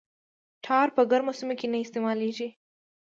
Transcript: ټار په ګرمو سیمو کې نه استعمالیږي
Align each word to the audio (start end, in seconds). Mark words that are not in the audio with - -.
ټار 0.63 0.87
په 0.95 1.01
ګرمو 1.11 1.31
سیمو 1.39 1.55
کې 1.59 1.67
نه 1.71 1.77
استعمالیږي 1.83 2.47